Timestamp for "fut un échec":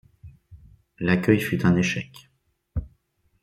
1.39-2.31